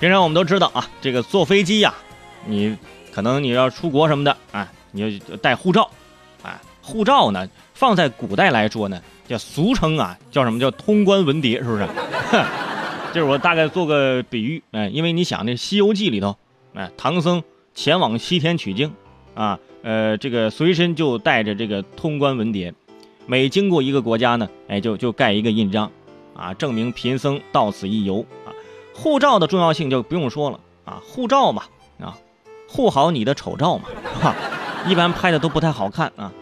[0.00, 1.92] 平常我们都知道啊，这个坐飞机呀，
[2.46, 2.76] 你
[3.12, 5.90] 可能你要出国什么的啊，你就带护照，
[6.42, 11.88] 啊，护照呢放在古代来说呢，叫俗称啊，叫什么叫通关文牒，是不是？
[13.12, 16.36] 就是我大概做个比喻，哎，因为你想那《西游记》里头，
[16.74, 17.42] 哎，唐僧
[17.74, 18.94] 前往西天取经，
[19.34, 22.72] 啊，呃，这个随身就带着这个通关文牒，
[23.26, 25.90] 每经过一个国家呢，哎，就就盖一个印章，
[26.36, 28.24] 啊，证明贫僧到此一游。
[29.00, 31.62] 护照的重要性就不用说了啊，护照嘛，
[32.00, 32.18] 啊，
[32.68, 33.84] 护好你的丑照嘛，
[34.20, 34.34] 哈，
[34.88, 36.32] 一般拍的都不太好看啊。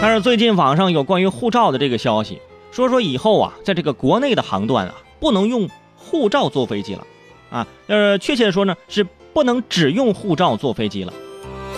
[0.00, 2.40] 但是最近网上有关于护照的这个消息，
[2.72, 7.06] 说说以后啊，在这个国内的航段啊，不能用护照坐飞机了，
[7.50, 11.12] 啊，呃，确切的说呢，是不能只用护照坐飞机了。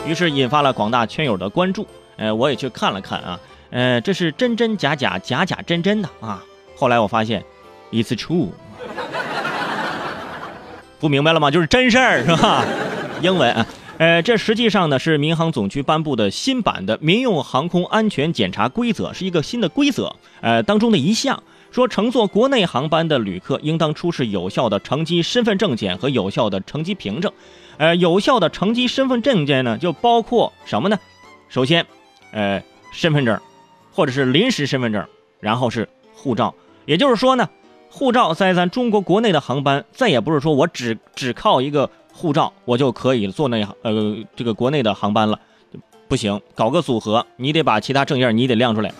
[0.06, 1.84] 于是引发了广大圈友的关注，
[2.16, 6.44] 呃，我也去看了看啊，呃，这是真真假假，假假真真的啊。
[6.76, 7.44] 后来我发现
[7.90, 8.50] ，it's true。
[11.02, 11.50] 不明白了吗？
[11.50, 12.64] 就是真事儿，是吧？
[13.20, 13.66] 英文啊，
[13.98, 21.42] 呃，这实际上呢是民航总局颁布的新版的民用航空安全检查规则，是一个新的规则，呃，当中的一项
[21.72, 27.32] 说，乘坐国内航班的旅客应当出示有效的乘机身份证件和有效的乘机凭证。
[27.78, 30.96] 呃，有效的乘机身份证件呢，就包括什么呢？
[31.48, 31.84] 首先，
[32.30, 33.40] 呃，身份证，
[33.90, 35.04] 或者是临时身份证，
[35.40, 36.54] 然后是护照。
[36.86, 37.48] 也就是说呢。
[37.94, 45.38] 护照在咱中国国内的航班，再也不是说我只只靠一个护照我就可以坐那呃这个国内的航班了，
[46.08, 48.90] 不行，搞个组合，你得把其他证件你得亮出来。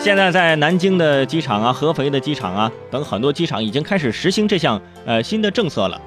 [0.00, 6.00] 现在在南京的机场啊、合肥的机场啊等很多机场已经开始实行这项呃新的政策了。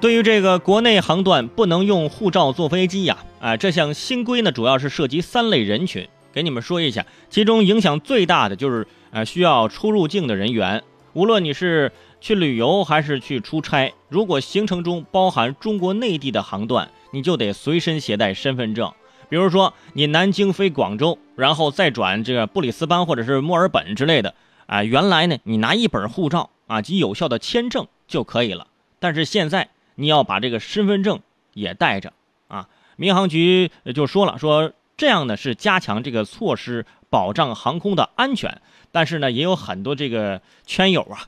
[0.00, 6.08] 对于这个国内航段不能用护照坐飞机呀，啊，这项新规呢主要是涉及三类人群。
[6.34, 10.82] 给你们说一下，其中影响最大的就是呃需要出入境的人员，
[11.12, 18.92] 无论你是去旅游还是去出差，如果行程中包含中国内地的航段，你就得随身携带身份证。
[19.28, 24.34] 比如说你南京飞广州，然后再转这个布里斯班或者是墨尔本之类的，
[24.66, 28.66] 啊，原来呢你拿一本护照啊及有效的签证就可以了，
[28.98, 31.20] 但是现在你要把这个身份证
[31.52, 32.12] 也带着
[32.48, 32.68] 啊。
[32.96, 34.72] 民航局就说了说。
[34.96, 38.60] 这样呢是加强这个措施，保障航空的安全。
[38.92, 41.26] 但是呢，也有很多这个圈友啊，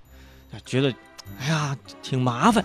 [0.65, 0.95] 觉得，
[1.41, 2.65] 哎呀，挺麻烦。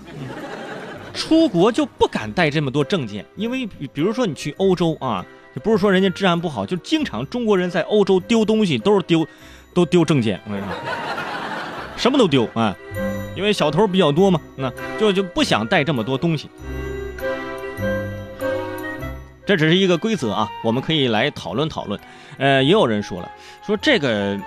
[1.14, 5.26] 出国就不敢带这么多证件，因为比如说你去欧洲啊，
[5.56, 9.28] 就不是说人家治安不好，就经常中国人在欧洲丢东西都是丢，
[9.74, 10.40] 都丢证件。
[10.46, 10.74] 我跟你说，
[11.98, 12.74] 什么都丢啊，
[13.36, 16.50] 因为小偷比较多嘛，那就就不想带这么多东西。
[19.52, 22.00] 这只是一个规则啊，我们可以来讨论讨论。
[22.38, 23.30] 呃，也有人说了，
[23.62, 24.40] 说这个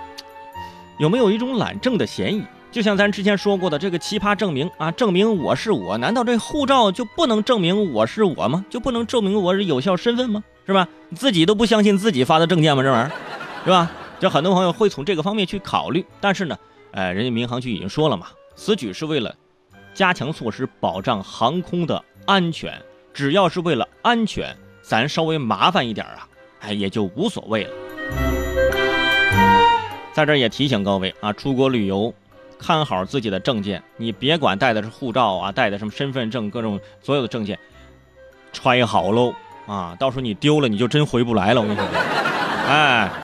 [0.97, 2.43] 有没有一种懒政的嫌疑？
[2.71, 8.65] 就像咱之前说过的这个奇葩证明啊，证明我是我，难道这护照就不能证明我是我吗？
[8.67, 10.43] 就不能证明我是有效身份吗？
[10.65, 10.87] 是吧？
[11.15, 12.81] 自己都不相信自己发的证件吗？
[12.81, 13.13] 这玩意儿，
[13.63, 13.91] 是吧？
[14.19, 16.03] 就很多朋友会从这个方面去考虑。
[16.19, 16.57] 但是呢，
[16.93, 19.35] 呃，人家民航局已经说了嘛，此举是为了
[19.93, 22.81] 加强措施，保障航空的安全。
[23.13, 24.57] 只要是为了安全。
[24.87, 26.27] 咱稍微麻烦一点啊，
[26.59, 27.71] 哎，也就无所谓了。
[30.13, 32.13] 在这也提醒各位啊，出国旅游，
[32.59, 37.57] 看好自己的证件，你别管带的是护照啊，带的什么身份证，各种所有的证件，
[38.53, 39.33] 揣好喽
[39.65, 41.61] 啊，到时候你丢了，你就真回不来了。
[41.61, 41.87] 我跟你说，
[42.69, 43.23] 哎。